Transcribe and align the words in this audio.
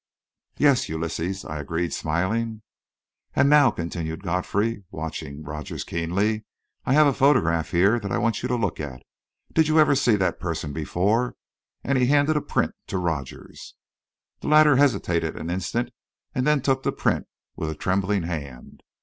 "Yes, 0.57 0.89
Ulysses," 0.89 1.45
I 1.45 1.59
agreed, 1.59 1.93
smiling. 1.93 2.63
"And 3.35 3.47
now," 3.51 3.69
continued 3.69 4.23
Godfrey, 4.23 4.83
watching 4.89 5.43
Rogers 5.43 5.83
keenly, 5.83 6.43
"I 6.85 6.93
have 6.93 7.05
a 7.05 7.13
photograph 7.13 7.69
here 7.69 7.99
that 7.99 8.11
I 8.11 8.17
want 8.17 8.41
you 8.41 8.47
to 8.49 8.55
look 8.55 8.79
at. 8.79 9.03
Did 9.53 9.67
you 9.67 9.79
ever 9.79 9.93
see 9.93 10.15
that 10.15 10.39
person 10.39 10.73
before?" 10.73 11.35
and 11.83 11.99
he 11.99 12.07
handed 12.07 12.35
a 12.35 12.41
print 12.41 12.73
to 12.87 12.97
Rogers. 12.97 13.75
The 14.39 14.47
latter 14.47 14.77
hesitated 14.77 15.35
an 15.37 15.51
instant, 15.51 15.91
and 16.33 16.47
then 16.47 16.63
took 16.63 16.81
the 16.81 16.91
print 16.91 17.27
with 17.55 17.69
a 17.69 17.75
trembling 17.75 18.23
hand. 18.23 18.81